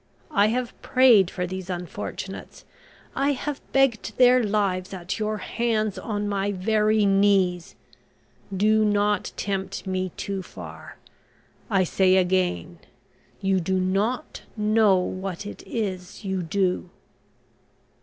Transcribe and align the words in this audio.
I 0.31 0.47
have 0.47 0.73
prayed 0.81 1.29
for 1.29 1.45
these 1.45 1.69
unfortunates, 1.69 2.65
I 3.15 3.33
have 3.33 3.61
begged 3.71 4.17
their 4.17 4.43
lives 4.43 4.95
at 4.95 5.19
your 5.19 5.37
hands 5.37 5.99
on 5.99 6.27
my 6.27 6.51
very 6.51 7.05
knees. 7.05 7.75
Do 8.57 8.83
not 8.83 9.31
tempt 9.37 9.85
me 9.85 10.11
too 10.17 10.41
far. 10.41 10.97
I 11.69 11.83
say 11.83 12.17
again 12.17 12.79
you 13.41 13.59
do 13.59 13.79
not 13.79 14.41
know 14.57 14.95
what 14.97 15.45
it 15.45 15.61
is 15.67 16.25
you 16.25 16.41
do." 16.41 16.89